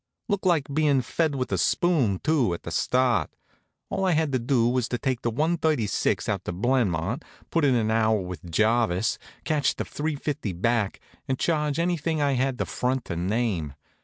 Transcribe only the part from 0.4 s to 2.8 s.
like bein' fed with a spoon, too, at the